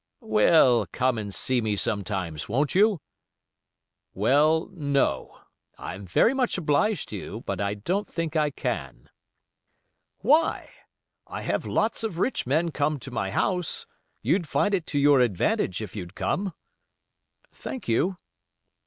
"Well, 0.23 0.87
come 0.91 1.19
and 1.19 1.31
see 1.31 1.61
me 1.61 1.75
sometimes, 1.75 2.49
won't 2.49 2.73
you?" 2.73 3.01
"Well, 4.15 4.67
no, 4.73 5.41
I'm 5.77 6.07
very 6.07 6.33
much 6.33 6.57
obliged 6.57 7.09
to 7.09 7.17
you; 7.17 7.43
but 7.45 7.61
I 7.61 7.75
don't 7.75 8.07
think 8.11 8.35
I 8.35 8.49
can." 8.49 9.11
"Why? 10.21 10.71
I 11.27 11.43
have 11.43 11.67
lots 11.67 12.03
of 12.03 12.17
rich 12.17 12.47
men 12.47 12.71
come 12.71 12.97
to 12.97 13.11
my 13.11 13.29
house. 13.29 13.85
You'd 14.23 14.47
find 14.49 14.73
it 14.73 14.87
to 14.87 14.97
your 14.97 15.19
advantage 15.19 15.83
if 15.83 15.95
you'd 15.95 16.15
come." 16.15 16.55
"Thank 17.51 17.87
you." 17.87 18.17